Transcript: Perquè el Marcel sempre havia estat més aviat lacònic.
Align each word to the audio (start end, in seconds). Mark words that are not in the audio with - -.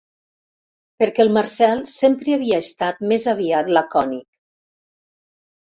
Perquè 1.01 1.21
el 1.23 1.29
Marcel 1.35 1.83
sempre 1.91 2.35
havia 2.37 2.63
estat 2.65 3.05
més 3.13 3.29
aviat 3.35 3.73
lacònic. 3.79 4.29